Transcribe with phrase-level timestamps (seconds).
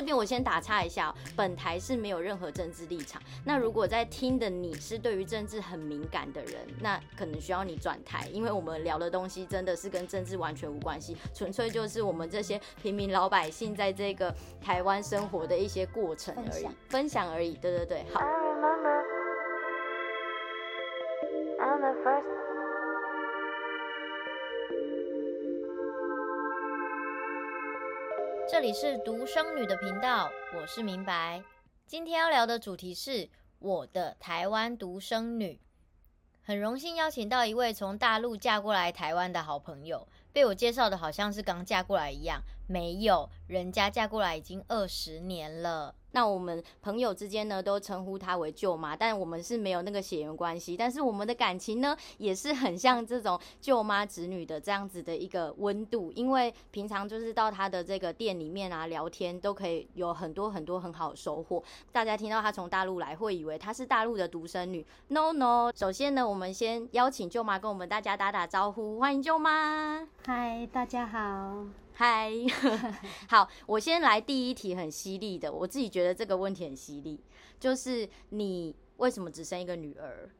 [0.00, 3.20] 这边我先打岔一下，本台是没有任何政治立场。
[3.44, 17.52] 那如果在听的你是对于政治很敏感的人，那可能需要你转台，因为我们聊的东西真的是跟政治完全无关系，纯粹就是我们这些平民老百姓在这个台湾生活的一些过程而已，分享，分享而已。
[17.56, 18.49] 对对对，好。
[28.60, 31.42] 这里是独生女的频道，我是明白。
[31.86, 33.26] 今天要聊的主题是
[33.58, 35.58] 我的台湾独生女。
[36.42, 45.92] 很荣幸邀请到一位从大陆嫁过来台湾的好朋友，被我介绍的好像是刚嫁过来一样，没有，人家嫁过来已经二十年了。
[46.12, 50.76] 那我们朋友之间呢，都称呼她为舅妈，但我们是没有那个血缘关系。
[50.76, 56.12] 但是我们的感情呢，也是很像这种舅妈侄女的这样子的一个温度。
[56.12, 61.60] 因为平常就是到她的这个店里面啊聊天，都可以有很多很多很好的收获。
[61.90, 64.86] 大家听到她从大陆来，会以为她是大陆的独生女。
[65.08, 70.06] No No，首先呢，我们先邀请舅妈跟我们大家打打招呼，欢迎舅妈。
[70.24, 71.66] 嗨，大家好。
[72.00, 72.32] 嗨，
[73.28, 77.20] 好，我先来第一题，很犀利的，我自己觉得这个问题很犀利，
[77.58, 80.30] 就是你为什么只生一个女儿？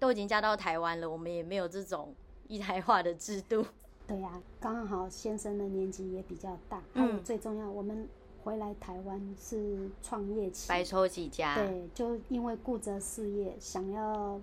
[0.00, 2.12] 都已经嫁到台湾了，我们也没有这种
[2.48, 3.64] 一胎化的制度。
[4.08, 8.08] 对呀、啊，刚好先生的年纪也比较大，嗯，最重要，我们
[8.42, 14.40] 回来台湾是创业期，白手起家，对，就因为顾着事业，想要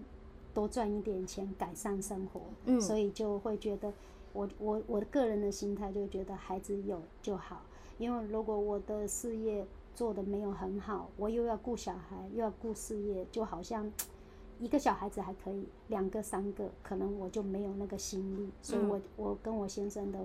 [0.53, 3.91] 多赚一点钱，改善生活，嗯，所以就会觉得。
[4.33, 7.61] 我我我的个人的心态就觉得孩子有就好，
[7.97, 13.89] 因为如果我的事业做的没有很好，我又要顾小孩又要顾事业，就好像
[14.59, 20.19] 一个小孩子还可以，两个三个可能我就没有那个心力，所以我我跟我先生的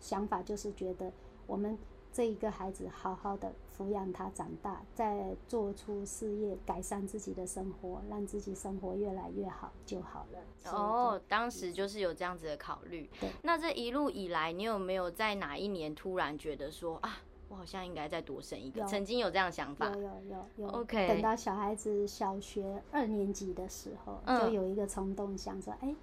[0.00, 1.10] 想法就是觉得
[1.46, 1.78] 我们。
[2.12, 10.70] 这一个孩子好好的抚养他长大，再做出事业，改善自己的生活，让自己生活越来越好就好了。
[10.70, 13.08] 哦，当时就是有这样子的考虑。
[13.18, 13.30] 对。
[13.42, 17.16] 那这一路以来，你有没有在哪一年突然觉得说啊，
[17.48, 18.84] 我好像应该再多生一个？
[18.84, 19.88] 曾经有这样想法？
[19.88, 20.68] 有有有有。
[20.68, 21.08] OK。
[21.08, 25.96] 等到小孩子小学二年级的时候，就有一个冲动，想说，哎、嗯，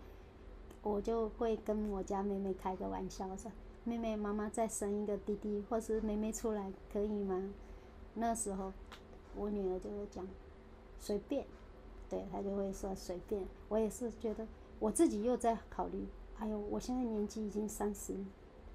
[0.81, 3.51] 我就会跟我家妹妹开个玩笑说。
[3.83, 7.49] 妹妹，妈妈再生一个弟弟，或是妹妹出来可以吗？
[8.13, 8.71] 那时候，
[9.35, 10.27] 我女儿就会讲，
[10.99, 11.45] 随便，
[12.09, 13.43] 对，她就会说随便。
[13.67, 14.45] 我也是觉得，
[14.79, 16.05] 我自己又在考虑，
[16.37, 18.13] 哎呦，我现在年纪已经三十，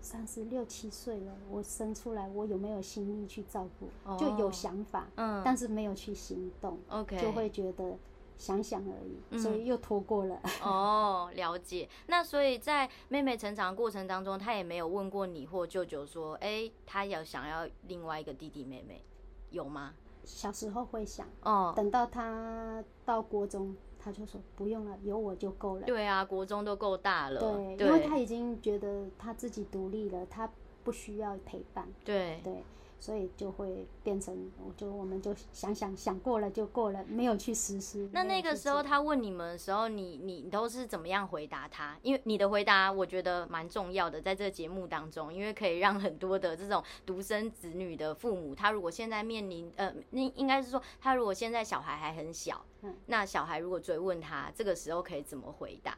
[0.00, 4.16] 三十六七岁了，我生出来，我有没有心力去照顾？
[4.16, 7.96] 就有想法，嗯，但是没有去行动，OK，就会觉得。
[8.36, 10.40] 想想而已，所以又拖过了。
[10.42, 11.88] 嗯、 哦，了解。
[12.06, 19.02] 那所以在妹妹成长过程当中，她也没有问过你或舅舅说，哎、欸，她有想要另外一个弟弟妹妹，
[19.50, 19.94] 有吗？
[20.24, 25.82] 小时候会想，哦，等到她到国中，她就说不用了，有我就够了。
[25.86, 27.40] 对啊，国中都够大了。
[27.40, 30.50] 对，对，因为她已经觉得她自己独立了，她
[30.82, 31.86] 不需要陪伴。
[32.04, 32.64] 对对。
[32.98, 38.08] 所以就会变成，我就我们就想想想过了就过了，没有去实施。
[38.12, 41.98] 那那个时候他问你们的时候，你你都是怎么样回答他？
[42.02, 55.96] 因为你的回答我觉得蛮重要的，在这个节目当中，因为可以让很多的这种独生子女的父母，他如果现在面临呃，应应该是说，他如果现在小孩还很小，嗯，那小孩如果追问他，这个时候可以怎么回答？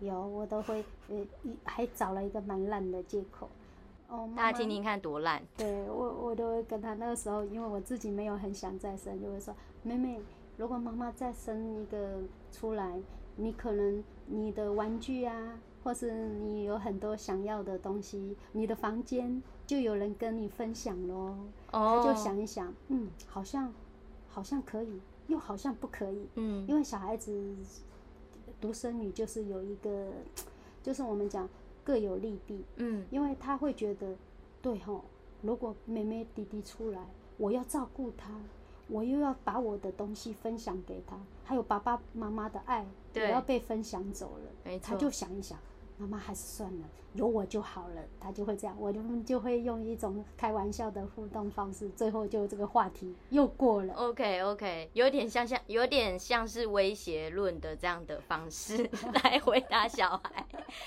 [0.00, 1.26] 有，我都会呃，
[1.64, 3.48] 还找了一个蛮烂的借口。
[4.10, 5.40] 哦，大家听听看多烂。
[5.56, 9.54] 对我，我都会跟他那个时候，因为我自己没有很想再生，就会说：
[9.84, 10.20] 妹妹，
[10.56, 12.18] 如果妈妈再生一个
[12.50, 13.00] 出来，
[13.36, 21.36] 你可能你的玩具啊，或是你有很多想要的东西，你的房间就有人跟你分享喽。
[21.70, 22.02] 哦。
[22.02, 23.72] 他就想一想，嗯，好像
[24.28, 26.28] 好像可以，又好像不可以。
[26.34, 26.66] 嗯。
[26.66, 27.54] 因为小孩子
[28.60, 30.10] 独生女就是有一个，
[30.82, 31.48] 就是我们讲。
[31.84, 34.16] 各有利弊，嗯，因为他会觉得，
[34.60, 35.04] 对吼，
[35.42, 38.30] 如果妹妹弟弟出来，我要照顾他，
[38.88, 45.58] 我又要把我的东西分享给他，还有爸爸妈妈的爱，也要被分享走了，没错，他就想一想，
[45.98, 46.88] 妈妈还是算了。
[47.14, 53.92] 有我就好了，他就会这样，我就就会用一种开玩笑的互动方式，最后就这个话题又过了。
[53.94, 58.88] OK OK，有点像像有点像是威胁论的这样的方式
[59.24, 60.46] 来回答小孩。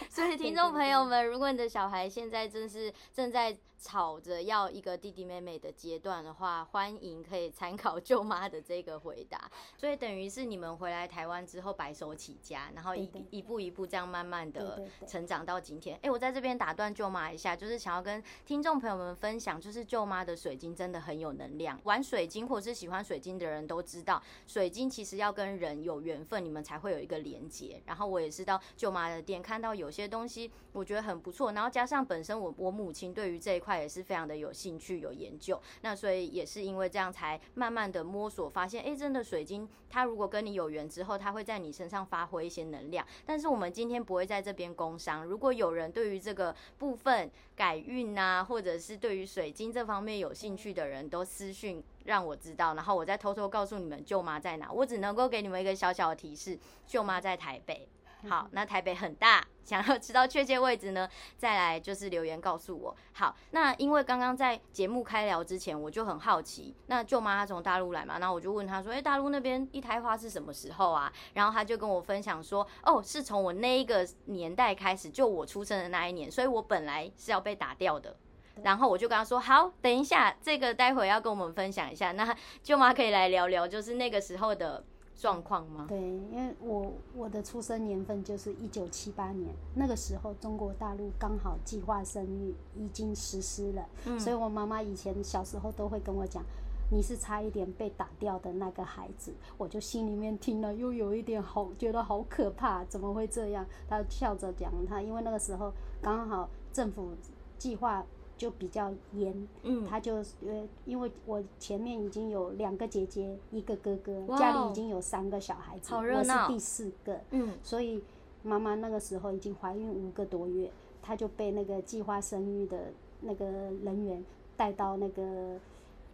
[0.09, 9.51] 所以听众朋友们，如果你的小孩现在正是正在吵着要一个弟弟妹妹的阶段的话，欢迎可以参考舅妈的这个回答。
[9.75, 15.99] 所以等于是你们回来台湾之后白手起家，然后一一步一步这样慢慢的成长到今天。
[16.01, 16.12] 哎。
[16.13, 21.79] 我在这边打断舅妈一下，就是想要跟听众朋友们分享，就是舅妈的水晶真的很有能量。
[21.85, 27.81] 玩水晶或是喜欢水晶的人都知道，水晶其实要跟人有缘分，你们才会有一个连接。
[27.87, 31.51] 然后我也是到舅妈的店看到有些东西，我觉得很不错。
[31.53, 43.03] 然后加上本身我我母亲对于这一块也是非常的有兴趣、有研究，那所以也是因为这样才慢慢的摸索，发现哎，真的水晶它如果跟你有缘之后，它会在你身上发挥一些能量。
[43.25, 54.69] 但是我们今天不会在这边工商，如果有人对对于这个部分改运啊，或者是对于水晶这方面有兴趣的人，都私讯让我知道，然后我再偷偷告诉你们舅妈在哪。
[54.69, 57.87] 我只能够给你们一个小小的提示，舅妈在台北。
[58.29, 62.95] 好，那台北很大，想要知道确切位置呢，再来就是留言告诉我。
[63.11, 71.11] 好，那因为刚刚在节目开聊之前，我就很好奇，那舅妈她从大陆来嘛，那我就问她说，哎、欸，大陆那边一胎花是什么时候啊？
[71.33, 78.15] 然后她就跟我分享说，哦，是从我那一个年代开始，就我出生的那一年，所以我本来是要被打掉的。
[78.61, 84.85] 然后我就跟她说，好，等一下，这个待会要跟我们分享一下，那舅妈可以来聊聊，就是那个时候的。
[85.15, 85.85] 状况吗？
[85.87, 96.43] 对，因为我我的出生年份就是一九七八年，那个时候中国大陆刚好计划生育已经实施了，嗯，所以我妈妈以前小时候都会跟我讲，
[96.91, 103.65] 你是差一点被打掉的那个孩子，我就心里面听了又有一点好，觉得好可怕，怎么会这样？
[103.87, 105.71] 她笑着讲，她因为那个时候
[106.01, 107.11] 刚好政府
[107.57, 108.03] 计划。
[108.35, 110.15] 就比较严，嗯，他就
[110.45, 118.03] 呃，因为我前面已经有两个姐姐，一个哥哥，家里已经有三个小孩子，我是第四个，嗯，所以
[118.41, 120.69] 妈妈那个时候已经怀孕五个多月，
[121.01, 122.91] 她就被那个计划生育的
[123.21, 124.23] 那个人员
[124.57, 125.57] 带到那个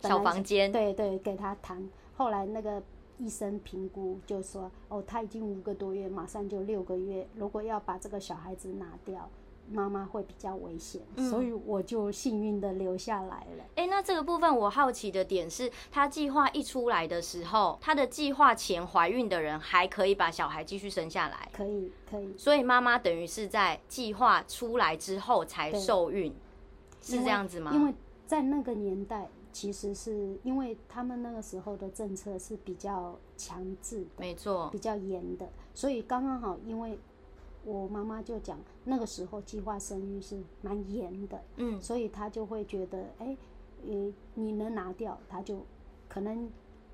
[0.01, 1.89] 小房间，对对，给她谈。
[2.16, 2.83] 后来那个
[3.18, 9.30] 医生评估就说，哦，她已经五个多月，马上就六个月，如果要把这个小孩子拿掉。
[9.71, 13.63] 妈妈会比较危险，嗯，所以我就幸运的留下来了。
[13.75, 22.36] 哎，那这个部分我好奇的点是，他计划一出来的时候，他的计划前怀孕的人还可以把小孩继续生下来，可以，可以。
[22.38, 26.33] 所以妈妈等于是在计划出来之后才受孕，
[27.01, 27.71] 是这样子吗？
[27.74, 27.94] 因为
[28.25, 36.98] 在那个年代，其实是因为他们那个时候的政策是比较强制的，没错，比较严的，所以刚刚好因为。
[37.66, 43.38] 我妈妈就讲，那个时候计划生育是蛮严的，嗯，所以她就会觉得，哎、
[43.86, 45.66] 欸，你能拿掉，她就
[46.08, 46.50] 可能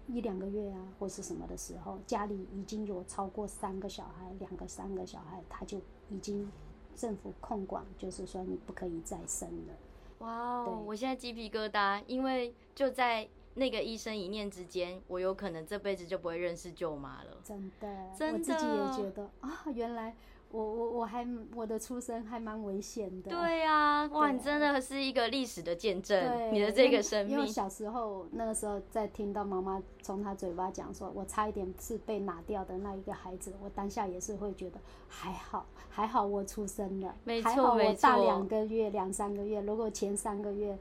[0.08, 5.80] 一两个月啊，或是什么的时候，家里已经有超过三个小孩，两个、三个小孩，她就
[6.10, 6.52] 已经
[6.96, 9.74] 政府控管，就是说你不可以再生了。
[10.20, 17.38] 哇哦，我现在鸡皮疙瘩，因为就在那个医生一念之间，我有可能这辈子就不会认识舅妈了。
[17.44, 20.16] 真的，真的，我自己也觉得啊，原来。
[20.56, 23.30] 我我我还我的出生还蛮危险的。
[23.30, 27.36] 对呀、啊，哇，你真的是一个历史的见证，你的这个生命。
[27.36, 34.80] 因为小时候那个时候在听到妈妈从她嘴巴讲说，我差一点是被拿掉的那一个孩子，我当下也是会觉得
[35.10, 40.78] 还好，还好我出生了，没错，还好我大两个月两三个月，如果前三个月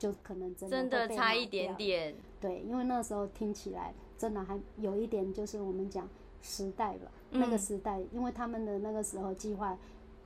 [0.00, 2.12] 就可能真的真的差一点点。
[2.40, 6.08] 对，因为那时候听起来真的还有一点就是我们讲
[6.40, 7.08] 时代吧。
[7.32, 9.76] 那个时代，因为他们的那个时候计划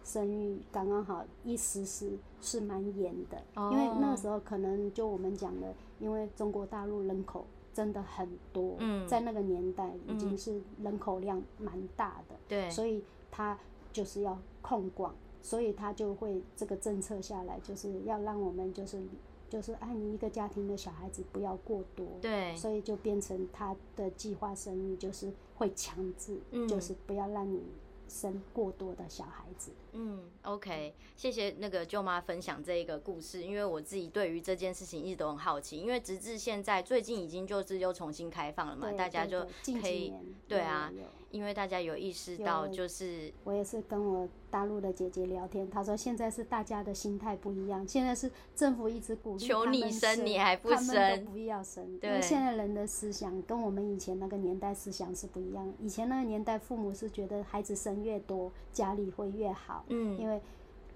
[0.05, 8.76] 生育刚刚好一实施是蛮严的，因为那个时候可能就我们讲的，因为中国大陆人口真的很多，
[9.07, 13.59] 在那个年代已经是人口量蛮大的，对，所以他
[13.92, 19.00] 就是要控管，所以他就会这个政策下来，就是要让我们就是。
[19.49, 27.62] 就是爱你一个家庭的小孩子不要过多，对，所以就变成他的计划生育就是会强制，嗯，就是不要让你
[28.09, 29.71] 生过多的小孩子。
[29.93, 39.47] 嗯，OK，谢谢那个舅妈分享这一个故事，因为我自己对于这件事情一直都很好奇，因为直至现在最近已经就是又重新开放了嘛，大家就
[39.81, 40.12] 可以，
[40.47, 40.93] 对啊。
[41.30, 51.99] 因为大家有意识到，就是我也是跟我大陆的姐姐聊天，她说现在是大家的心态不一样，现在是政府一直鼓励求你生，你还不生，他们都不要生。
[51.99, 55.73] 对，因为现在人的思想跟我们以前那个年代思想是不一样。
[55.80, 59.85] 以前那个年代，父母是觉得孩子生越多，家里会越好。
[59.88, 60.40] 嗯，因为。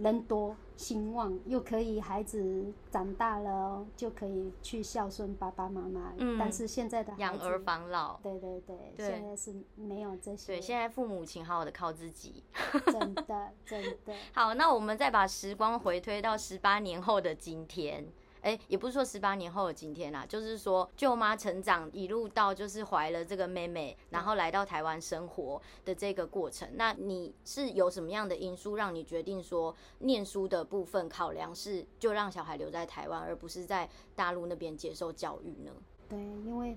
[0.01, 6.15] 人多兴旺，又可以孩子长大了就可以去孝顺爸爸妈妈。
[6.17, 10.55] 嗯，但是现在的养儿防老，对对对，对，现在是没有这些。
[10.55, 12.43] 对，现在父母请好好的靠自己。
[12.87, 14.15] 真的真的。
[14.33, 18.07] 好，那我们再把时光回推到十八年后的今天。
[18.43, 26.69] 哎、也不是说十八年后的今天啦，就是说舅妈成长一路到就是怀了这个妹妹，然后来到台湾生活的这个过程。
[26.75, 35.73] 那你是有什么样的因素让你决定说念书的部分考量是就让小孩留在台湾，而不是在大陆那边接受教育呢？
[36.09, 36.77] 对，因为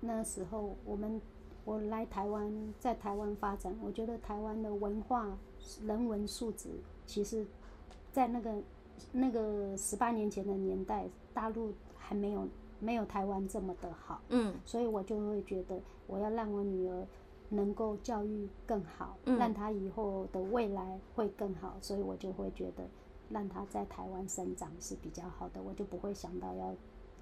[0.00, 1.20] 那时候我们
[1.64, 5.36] 我来台湾，在台湾发展，我觉得台湾的文化
[5.82, 6.68] 人文素质，
[7.06, 7.46] 其实，
[8.12, 8.62] 在那个
[9.12, 12.48] 那个十八年前的年代，大陆还没有
[12.80, 17.06] 没有台湾这么的好，嗯，所以我就会觉得我要让我女儿
[17.48, 22.84] 能够教育更好，嗯，让她以后的未来会更好，所以我就会觉得
[23.30, 26.74] 让她在台湾生长是比较好的，我就不会想到要。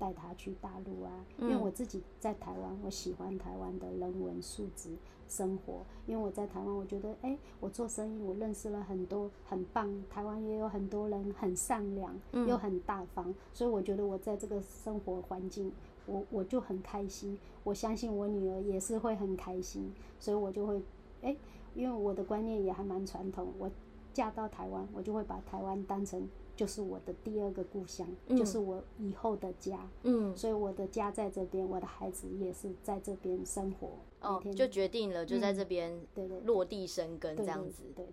[0.03, 4.91] 带他去大陆啊，因为我自己在台湾，我喜欢台湾的人文素质
[5.29, 5.85] 生活。
[6.09, 15.71] 因为我在台湾，我觉得，哎，我做生意，我认识了很多很棒，台湾也有很多人很善良，又很大方，所以我觉得我在这个生活环境，
[16.07, 17.39] 我我就很开心。
[17.63, 20.83] 我相信我女儿也是会很开心，所以我就会，
[21.23, 21.37] 哎，
[21.77, 23.71] 因为我的观念也还蛮传统，我
[24.13, 26.29] 嫁到台湾，我就会把台湾当成。
[26.63, 29.91] 就是我的第二个故乡，嗯，就是我以后的家。
[30.05, 33.89] 嗯，所以我的家在这边，我的孩子也是在这边生活。
[34.21, 37.83] 哦，就决定了，就在这边，对对，落地生根这样子。
[37.97, 38.13] 对对，对。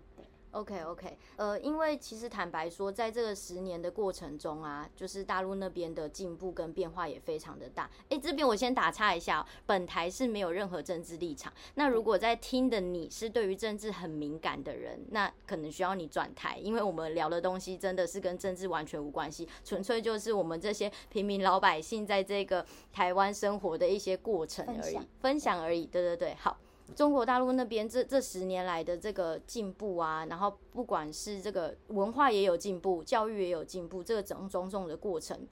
[0.52, 7.88] OK OK，呃，因为其实坦白说，在这个十年的过程中啊，就是大陆那边的进步跟变化也非常的大。
[8.08, 11.52] 哎，这边我先打岔一下，本台是没有任何政治立场。
[11.74, 25.86] 那如果在听的你是对于政治很敏感的人，那可能需要你转台，因为我们聊的东西真的是跟政治完全无关系，纯粹就是我们这些平民老百姓在这个台湾生活的一些过程而已，分享而已。
[25.86, 26.58] 对对对，好。
[26.94, 35.46] 中国大陆那边这这十年来的这个进步啊，然后不管是这个文化也有进步，教育也有进步，这个种种种的过程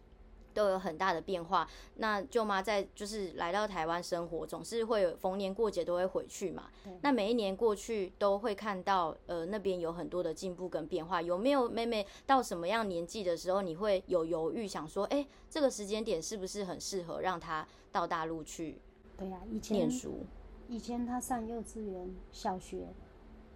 [0.52, 1.68] 都有很大的变化。
[1.96, 6.64] 那舅妈在就是来到台湾生活，总是会有逢年过节都会回去嘛。
[7.02, 11.22] 那每一年过去都会看到呃那边有很多的进步跟变化。
[11.22, 18.80] 有没有妹妹到什么样年纪的时候，你会有犹豫想说，哎，这个时间点是不是很适合让她到大陆去？
[19.16, 20.24] 对呀，以前念书。
[20.68, 22.86] 以前他上幼稚园、小学，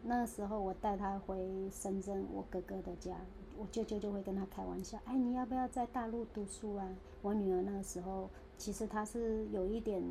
[0.02, 3.14] 那时候我带他回深圳，我哥哥的家，
[3.58, 6.88] 我舅舅就会跟他开玩笑，哎，你要不要在大陆读书啊？
[7.20, 10.02] 我女儿那个时候其实她是有一点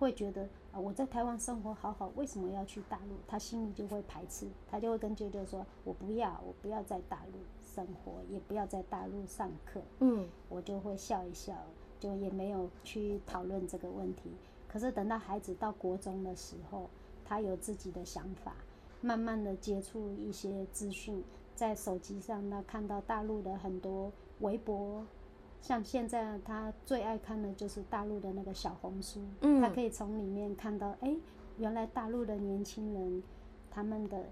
[0.00, 3.14] 会觉得啊，我在台湾生活好好，为什么要去大陆？
[3.28, 9.80] 她心里就会排斥，她就会跟舅舅说，我不要，我不要在大陆生活，也不要在大陆上课。
[10.00, 11.54] 嗯，我就会笑一笑，
[12.00, 14.32] 就也没有去讨论这个问题。
[14.72, 16.88] 可是等到孩子到国中的时候，
[17.26, 18.54] 他有自己的想法，
[19.02, 21.22] 慢慢的接触一些资讯，
[21.54, 24.10] 在手机上呢看到大陆的很多
[24.40, 25.04] 微博，
[25.60, 31.14] 像现在他最爱看的就是大陆的那个小红书，嗯，他可以从里面看到，哎，
[31.58, 33.22] 原来大陆的年轻人
[33.70, 34.24] 他们的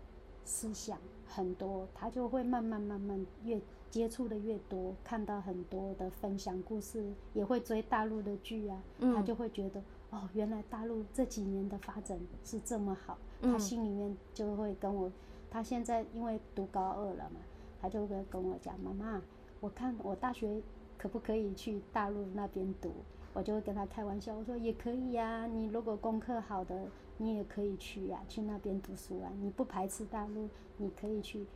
[0.47, 9.83] 思想很多，他就会慢慢慢慢越接触的越多，看到很多的分享故事，也会追大陆的剧啊，他就会觉得。
[10.11, 15.11] 哦，原来大陆这几年的发展是这么好，他心里面就会跟我，
[15.49, 17.41] 他现在因为读高二了嘛，
[17.81, 19.23] 他就会跟我讲，妈妈，
[19.61, 20.61] 我看我大学
[20.99, 22.93] 可不可以去大陆那边读？
[23.33, 31.47] 我就会跟他开玩笑，我说也可以呀，你如果功课好的，你也可以去呀，去那边读书啊，你不排斥大陆，你可以去，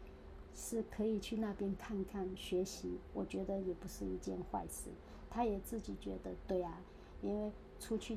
[0.55, 4.89] 是可以去那边看看学习，我觉得也不是一件坏事。
[5.29, 6.79] 他也自己觉得对啊，
[7.21, 8.17] 因为出去。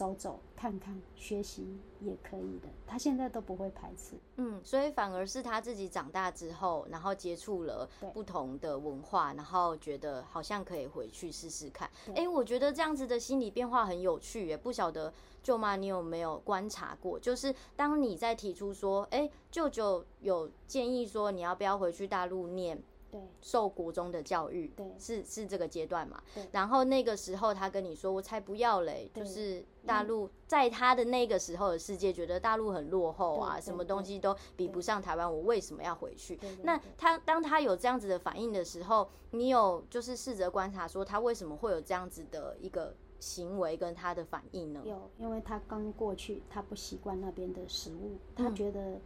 [0.00, 2.68] 走走看看，学习也可以的。
[2.86, 11.86] 他现在都不会排斥，嗯，所以反而是他自己长大之后，然后接触了不同的文化，然后觉得好像可以回去试试看。
[12.12, 14.56] 哎、欸，我觉得这样子的心理变化很有趣耶。
[14.56, 17.20] 不晓得舅妈你有没有观察过？
[17.20, 22.82] 就是当你在提出说，哎、欸，舅舅有建议说你要不要回去大陆念？
[23.10, 26.22] 对，受国中的教育，对，是是这个阶段嘛？
[26.34, 26.46] 对。
[26.52, 36.38] 然后那个时候他跟你说，我才不要嘞，就是大陆在他的那个时候的世界，觉得大陆很落后啊，什么东西都比不上台湾，我为什么要回去？
[36.62, 44.80] 那他当他有这样子的反应的时候，你有就是试着观察说他为什么会有这样子的一个行为跟他的反应呢？
[44.84, 49.00] 有，因为他刚过去，他不习惯那边的食物，他觉得。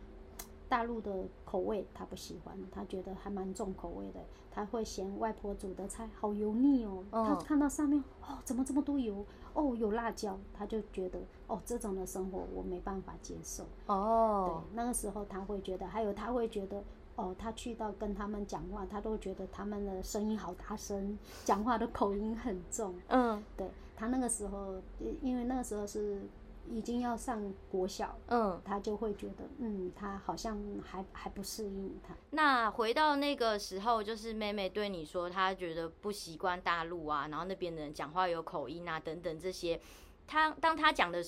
[0.65, 1.13] 嗯大陆的
[1.45, 7.05] 口味他不喜欢，他觉得还蛮重口味的，他会嫌外婆煮的菜好油腻哦。
[7.11, 7.27] Oh.
[7.29, 9.25] 他看到上面哦，怎么这么多油？
[9.53, 13.65] 哦，有辣椒，他就觉得哦，这种的生活我没办法接受。
[13.87, 14.63] 哦，oh.
[14.63, 16.83] 对，那个时候他会觉得，还有他会觉得
[17.15, 22.95] 哦，他去到跟他们讲话，他都觉得他们的声音好大声，讲话的口音很重。
[23.09, 24.75] 嗯，对，他那个时候，
[25.23, 26.23] 因为那个时候是
[26.71, 32.15] 已经要上国小，嗯，他就会觉得，嗯，他好像还还不适应他。
[32.31, 39.81] 那回到那个时候，就是妹妹对你说，她觉得不习惯大陆啊，然后那边的人讲话有口音啊，等等这些。
[40.27, 41.23] 他当他讲的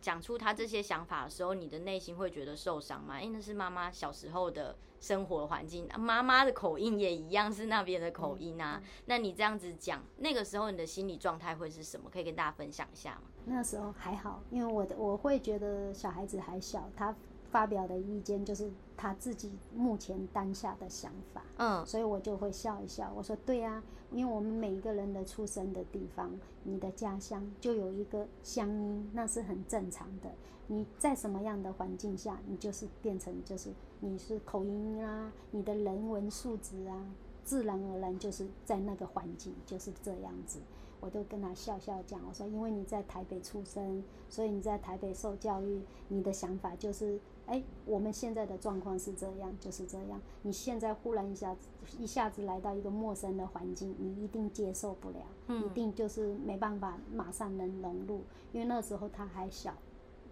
[0.00, 3.20] 讲出他这些想法的时候，你的内心会觉得受伤吗？
[3.20, 8.82] 因为那是妈妈小时候的生活环境，妈妈的口音也一样是那边的口音啊。
[9.06, 12.10] 那你这样子讲，那个时候你的心理状态会是什么？
[12.10, 13.22] 可以跟大家分享一下吗？
[13.46, 17.14] 那时候还好，因为我的我会觉得小孩子还小，他。
[17.52, 23.12] 发表的意见就是他自己目前当下的想法，嗯，所以我就会笑一笑。
[23.14, 26.30] 我说对啊，因为我们每一个人的出生的地方，
[26.64, 30.30] 你的家乡就有一个乡音，那是很正常的。
[30.66, 33.68] 你在什么样的环境下，你就是变成就是
[34.00, 37.06] 你是口音啊，你的人文素质啊，
[37.44, 40.58] 自然而然就是在那个环境就是这样子。
[41.00, 47.20] 我都跟他笑笑讲，我说因为你在台北出生，所以你在台北受教育，你的想法就是。
[47.46, 50.20] 哎，我们现在的状况是这样，就是这样。
[50.42, 51.68] 你现在忽然一下子，
[51.98, 55.16] 一下子来到一个陌生的环境，你一定接受不了，
[55.48, 58.22] 嗯，一定就是没办法马上能融入。
[58.52, 59.74] 因为那时候他还小，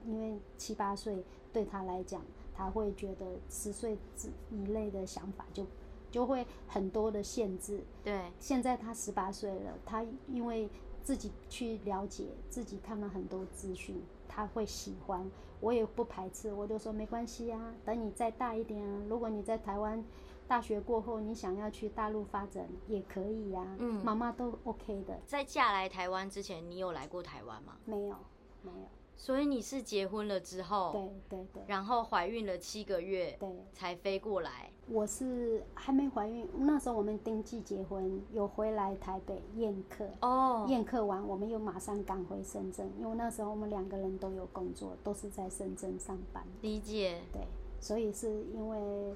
[0.07, 2.23] 因为七八岁对他来讲，
[2.55, 5.67] 他会觉得十岁之以内的想法就
[6.11, 7.83] 就会很多的限制。
[8.05, 10.69] 对，现在他十八岁了，他因为
[11.03, 14.01] 自己去了解，自己看了很多资讯。
[14.31, 15.29] 他会喜欢，
[15.61, 17.75] 我也不排斥，我就说没关系啊。
[17.85, 20.03] 等你再大一点啊，如果你在台湾
[20.47, 23.67] 大学过后，你想要去大陆发展也可以呀。
[23.79, 25.21] 嗯，妈妈都 OK 的。
[25.27, 27.77] 在嫁来台湾之前，你有来过台湾吗？
[27.85, 28.17] 没有，
[28.63, 28.89] 没有。
[29.21, 30.93] 所以你是结婚了之后，
[31.29, 34.71] 对对对，然后怀孕了七个月，对，才飞过来。
[34.89, 40.07] 我是还没怀孕，那时候我们登记结婚，有回来台北宴客。
[40.23, 46.43] 哦，宴客完，我们又马上赶回深圳，因为那时候我们两个人都有工作，都是在深圳上班。
[46.63, 47.21] 理解。
[47.31, 47.43] 对，
[47.79, 49.15] 所以是因为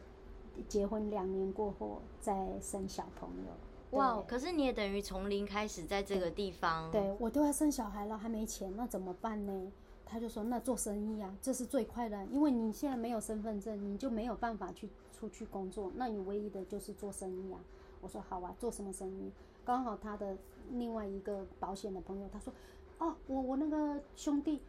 [0.68, 3.98] 结婚两年过后再生小朋友。
[3.98, 6.90] 哇，可是你也等于从零开始在这个地方。
[6.90, 9.72] 对，对，我都要生小孩了，还没钱，那怎么办呢？
[10.14, 15.90] 他就说：“那做生意啊，这是最快的，因为你现在没有身份证，你就没有办法去出去工作。
[15.96, 17.58] 那你唯一的就是做生意啊。”
[18.00, 19.32] 我说：“好啊，做什么生意？”
[19.66, 20.36] 刚好他的
[20.70, 22.52] 另外一个保险的朋友他说
[22.98, 24.62] ：“哦，我我那个兄弟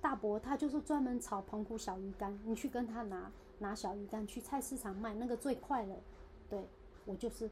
[0.00, 5.96] 大伯，他就是专门炒澎湖小鱼干，你去跟他拿拿小鱼干去菜市场卖，那个最快了。”
[6.48, 6.64] 对，
[7.06, 7.50] 我就是。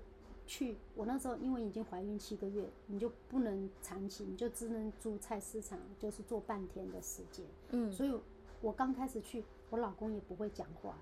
[0.50, 7.46] 去，我那时候因为已经怀孕七个月，你就不能长期，你就只能租菜市场，就是做半天的时间。
[7.70, 8.12] 嗯，所以
[8.60, 10.96] 我刚开始去，我老公也不会讲话，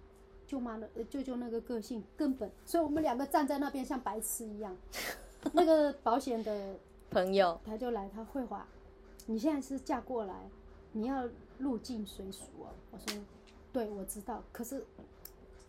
[0.46, 4.76] 舅妈的舅舅那个个性根本，所以我们两个站在那边像白痴一样。
[5.54, 6.76] 那个保险的
[7.10, 8.68] 朋友他就来，他会话，
[9.24, 10.50] 你现在是嫁过来，
[10.92, 11.26] 你要
[11.58, 12.68] 入境随俗哦。
[12.90, 13.18] 我说，
[13.72, 14.84] 对，我知道，可是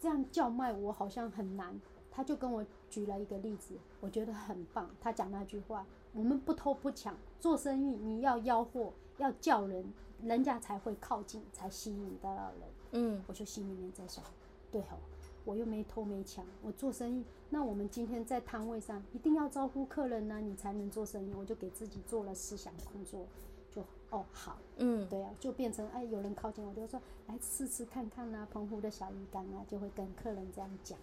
[0.02, 1.80] 这样叫卖我好像很难。
[2.12, 4.90] 他就跟我举了一个例子，我觉得很棒。
[5.00, 14.24] 他讲那句话：“我们不偷不抢，做生意你要吆喝，要叫人，人家才会靠近，才吸引得到人。”嗯，我就心里面在想，
[14.72, 14.98] 对哦，
[15.46, 21.34] 我又没偷没抢，我做生意，那我们今天在摊位上一定要招呼客人呢，你才能做生意。
[21.36, 23.28] 我就给自己做了思想工作，
[23.72, 30.98] 就哦好，嗯，对啊，就变成哎有人靠近我就说来试吃看看啊，澎湖的小鱼干啊，就会跟客人这样讲。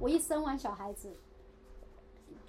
[0.00, 1.12] 我一生完小孩子，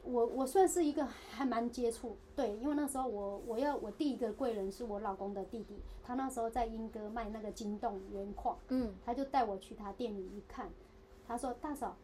[0.03, 10.69] 我我算是一个还蛮接触，对，因为那时候我我要我第一个贵人是我老公的弟弟，他那时候在英歌卖那个金洞原矿，嗯，他就带我去他店里一看，
[11.27, 11.95] 他说大嫂，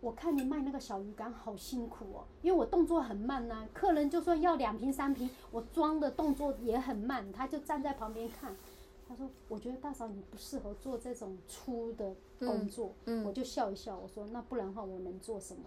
[0.00, 8.54] 我看你卖那个小鱼干好辛苦哦，因为我动作很慢呐，客人就算要两瓶三瓶，我装的动作也很慢，他就站在旁边看。
[9.12, 12.94] 他说：“我觉得大嫂你不适合做这种粗的工作。
[13.04, 15.64] 嗯”嗯，我就笑一笑，我说：“那不然的话，我能做什么？”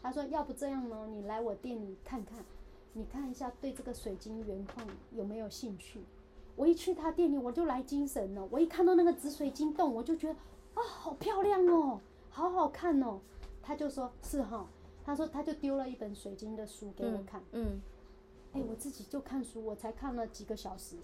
[0.00, 2.42] 他说：“要不这样呢，你来我店里看看，
[2.94, 6.00] 你看一下对这个水晶原矿有没有兴趣。”
[6.56, 8.48] 我一去他店里，我就来精神了。
[8.50, 10.34] 我一看到那个紫水晶洞，我就觉得
[10.72, 13.20] 啊，好漂亮哦，好好看哦。
[13.62, 14.66] 他就说：“是哈。”
[15.04, 17.40] 他说他就丢了一本水晶的书给我看。
[17.52, 17.78] 嗯，
[18.54, 20.96] 哎、嗯欸，我自己就看书，我才看了几个小时。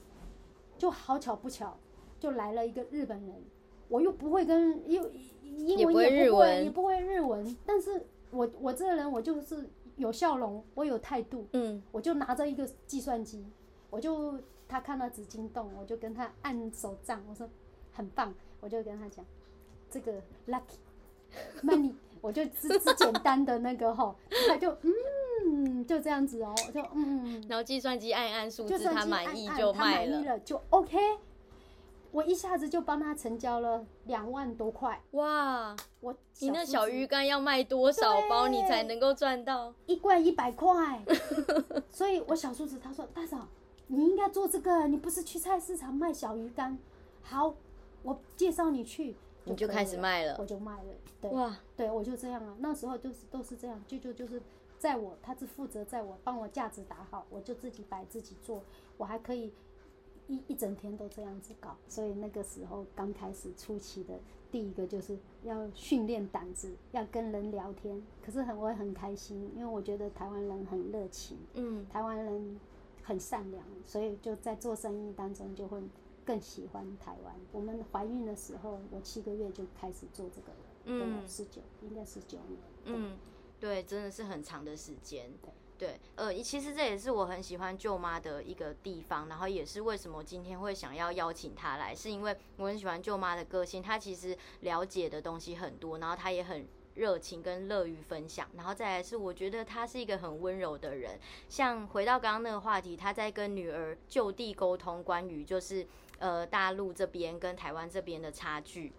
[0.82, 1.78] 就好巧不巧，
[2.18, 3.40] 就来了一个日本人，
[3.86, 5.08] 我又不会跟又
[5.44, 9.64] 英文也不会，也不会，日文，但是我我这个人我就是
[9.94, 13.46] 有笑容，我有态度，嗯，我就拿着一个计算机，
[13.90, 17.48] 我就他看到紫金洞，我就跟他按手账，我说
[17.92, 19.24] 很棒，我就跟他讲
[19.88, 20.80] 这个 lucky
[21.62, 24.16] money 我就只只简单的那个吼，
[24.48, 24.90] 他就嗯，
[25.86, 30.98] 就这样子哦，就嗯，然后计算机按一按数字，他满意就卖了，了就 OK。
[32.10, 35.74] 我一下子就帮他成交了两万多块，哇！
[36.00, 39.72] 我你那小鱼干要卖多少包你才能够赚到？
[39.86, 41.02] 一罐一百块，
[41.90, 43.48] 所以我小叔子他说大嫂，
[43.86, 46.78] 你应该做这个，你不是去菜市场卖小鱼干？
[47.22, 47.54] 好，
[48.02, 50.90] 我介绍你去，你就开始卖了，我就卖了。
[51.18, 54.38] 对哇，对我就这样啊，那时候就是都是这样，就就就是
[54.82, 58.64] 在我他是负责在我帮我架子打好，我就自己摆自己做，
[58.96, 59.52] 我还可以。
[60.28, 64.14] 一一整天都这样子搞，所以那个时候刚开始初期的
[64.52, 68.00] 第一个就是要训练胆子，要跟人聊天。
[68.24, 72.58] 可是很我也很开心，因为我觉得台湾人很热情，嗯，台湾人
[73.02, 75.82] 很善良，所以就在做生意当中就会
[76.24, 77.34] 更喜欢台湾。
[77.50, 83.16] 我们怀孕的时候，我七个月就开始做这个了，嗯，十九应该十九年，嗯，
[83.62, 85.30] 对，真的是很长的时间，
[85.78, 85.96] 对。
[86.16, 101.16] 呃，其实这也是我很喜欢舅妈的一个地方，然后也是为什么今天会想要邀请她来，是因为我很喜欢舅妈的个性，她其实了解的东西很多，然后她也很热情跟乐于分享，然后再来是我觉得她是一个很温柔的人。
[101.48, 105.86] 像回到刚刚那个话题，她在跟女儿就地沟通关于就是
[106.18, 108.92] 呃大陆这边跟台湾这边的差距。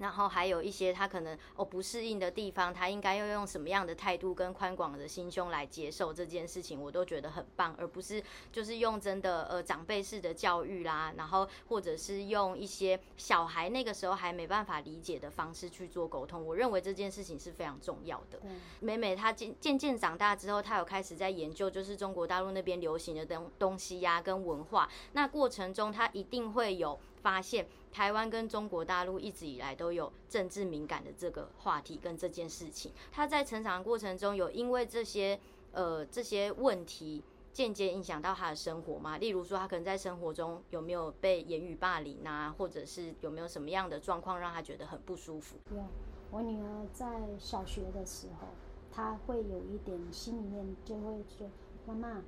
[0.00, 16.44] 然后还有一些他可能哦不适应的地方，他应该要用什么样的态度跟宽广的心胸来接受这件事情，我都觉得很棒，而不是就是用真的呃长辈式的教育啦，然后或者是用一些小孩那个时候还没办法理解的方式去做沟通。
[16.44, 18.40] 我认为这件事情是非常重要的。
[18.80, 26.98] 美美她渐渐渐长大之后，她有开始在研究就是中国大陆那边流行的东东西呀、啊、跟文化，那过程中她一定会有。
[27.20, 35.38] 发现台湾跟中国大陆一直以来都有政治敏感的这个话题跟这件事情，他在成长过程中有因为这些
[35.72, 37.22] 呃这些问题
[37.52, 39.18] 间接影响到他的生活吗？
[39.18, 45.56] 例如说他可能在生活中有没有被言语霸凌啊，或者是有没有什么样的状况让他觉得很不舒服？
[45.74, 45.82] 有，
[46.30, 47.06] 我女儿在
[47.38, 48.46] 小学的时候，
[48.92, 51.50] 她会有一点心里面就会说
[51.86, 52.22] ：“妈妈，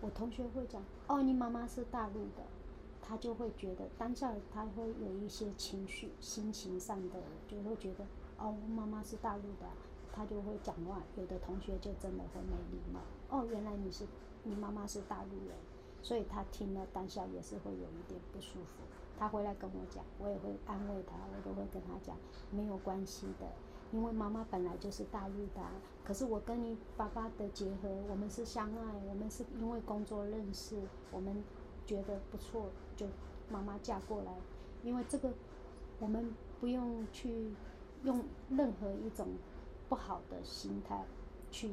[0.00, 2.44] 我同学会讲哦，你妈妈是大陆的。”
[3.10, 7.16] 他就会觉得当下他会有一些情绪、心情上的，
[7.48, 8.04] 就会觉得
[8.38, 9.66] 哦，妈妈是大陆的，
[10.12, 11.02] 他就会讲话。
[11.16, 13.00] 有的同学就真的会没礼貌。
[13.28, 14.06] 哦，原来你是
[14.44, 15.56] 你妈妈是大陆人，
[16.00, 18.84] 所以他听了当下也是会有一点不舒服。
[19.18, 22.16] 他回来跟我讲，我也会安慰他，我都会跟他讲
[22.52, 23.46] 没有关系的，
[23.90, 25.60] 因为妈妈本来就是大陆的，
[26.04, 31.42] 可是我跟你爸爸的结合，我们是相爱，我们是因为工作认识，我们。
[31.86, 32.66] 觉得不错，
[33.00, 33.06] 就
[33.50, 34.32] 妈妈嫁过来，
[34.84, 35.32] 因为这个
[35.98, 37.50] 我们不用去
[38.04, 39.26] 用任何一种
[39.88, 41.02] 不好的心态
[41.50, 41.70] 去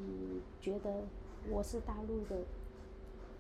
[0.62, 1.04] 觉得
[1.50, 2.46] 我是大陆的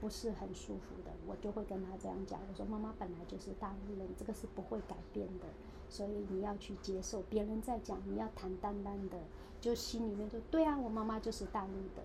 [0.01, 5.45] 不是很舒服的，我就会跟他这样讲，我说妈妈本来就是大陆人，这个是不会改变的，
[5.87, 9.17] 所以你要去接受，别人在讲，你要坦荡荡的，
[9.61, 12.03] 就心里面就对啊，我妈妈就是大陆的，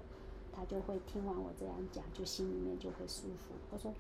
[0.52, 3.52] 他就会听完我这样讲，就心里面就会舒服。
[3.72, 3.92] 我说。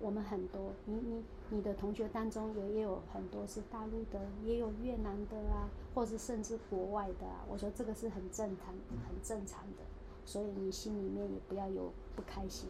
[0.00, 7.44] 我们很多，你你你的同学当中也也有很多是大陆的，也有越南的啊，或者甚至国外的啊。
[7.48, 8.74] 我说这个是很正常、
[9.08, 9.82] 很正常的，
[10.24, 12.68] 所以你心里面也不要有不开心。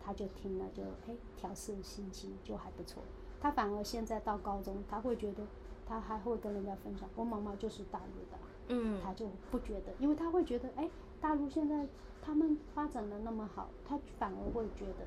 [0.00, 3.02] 他就听了就哎，调试心情就还不错。
[3.40, 5.42] 他反而现在到高中，他会觉得
[5.84, 10.88] 他还会跟人家分享，我妈妈就是大陆的，嗯，他就不觉得，因为他会觉得哎，
[11.20, 11.86] 大陆现在
[12.22, 15.06] 他们发展的那么好，他反而会觉得。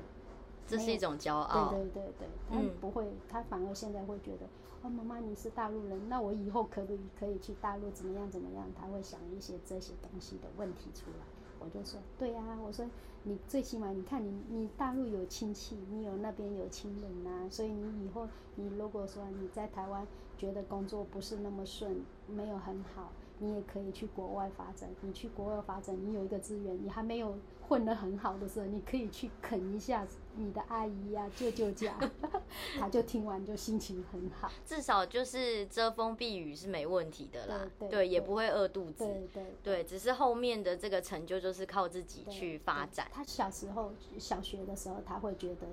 [0.70, 1.68] 这是一种骄傲。
[1.70, 4.46] 对对对对，他不会，嗯、他反而现在会觉得，
[4.82, 8.64] 哦，妈妈你是大陆人，那我以后可不可以去大陆怎么样怎么样？
[8.78, 11.26] 他会想一些这些东西的问题出来。
[11.58, 12.86] 我就说，对呀、啊，我说
[13.24, 20.06] 你最起码你看你你大陆有亲戚，你有那边有亲人呐、啊，所以你以后你如果说你在台湾
[20.38, 23.10] 觉得工作不是那么顺，没有很好。
[23.42, 24.90] 你也可以去国外发展。
[25.00, 27.34] 你去国外发展，你有一个资源，你还没有
[27.70, 30.04] 混得很好的时候，你可以去啃一下
[30.34, 31.96] 你的阿姨呀、啊、舅舅家。
[32.80, 34.50] 他就听完就心情很好。
[34.66, 37.60] 至少就是遮风避雨是没问题的啦。
[37.78, 39.04] 对，对，对，也不会饿肚子。
[39.04, 39.84] 对对，对，对。
[39.84, 43.08] 只是后面的这个成就就是靠自己去发展。
[43.12, 45.68] 他小时候小学的时候，他会觉得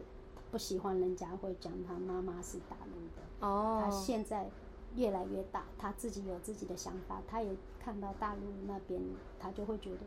[0.51, 3.47] 不喜欢人家会讲他妈妈是大陆的。
[3.47, 3.81] 哦。
[3.83, 4.47] 他现在。
[4.95, 8.99] 越来越大，他自己有自己的想法，他也看到大陆那边，
[9.37, 9.97] 他就会觉得，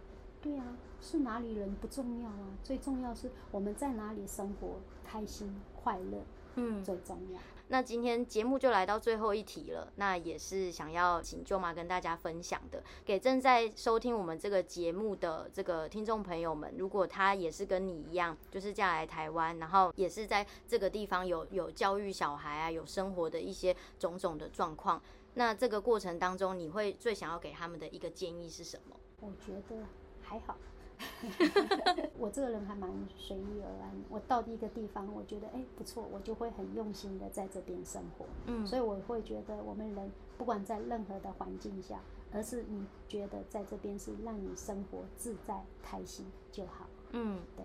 [0.43, 6.23] 对啊，是哪里人不重要啊，最重要是我们在哪里生活开心快乐，
[6.55, 7.41] 嗯，最重要。
[7.69, 25.01] 那今天节目就来到最后一题了，那也是想要请舅妈跟大家分享的，给正在收听我们这个节目的这个听众朋友们，如果他也是跟你一样，就是嫁来台湾，然后也是在这个地方有有教育小孩啊，有生活的一些种种的状况，
[25.35, 28.97] 那这个过程当中，你会最想要给他们的一个建议是什么？
[29.21, 29.85] 我觉得
[30.31, 30.57] 还好。
[32.17, 33.91] 我这个人还蛮随遇而安。
[34.09, 38.25] 我到一个地方，我觉得哎不错，我就会很用心的在这边生活。
[38.47, 42.01] 嗯，所以我会觉得我们人不管在任何的环境下，
[42.33, 46.87] 而是你觉得在这边是让你生活自在开心就好。
[47.11, 47.65] 嗯，对。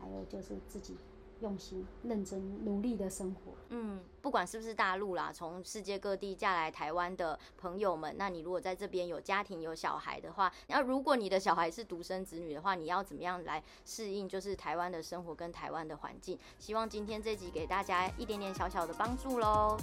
[0.00, 0.96] 还有就是自己。
[1.40, 3.52] 用心、认真、努力的生活。
[3.70, 16.38] 嗯，不管是不是大陆啦，从世界各地嫁来台湾的朋友们，那你如果在这边有家庭、有小孩的话，那如果你的小孩是独生子女的话，你要怎么样来适应就是台湾的生活跟台湾的环境？
[16.58, 19.76] 希望今天这集给大家一点点小小的帮助喽。